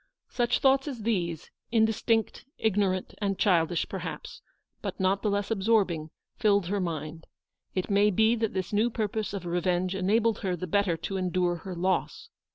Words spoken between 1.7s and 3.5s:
indistinct, ignorant, and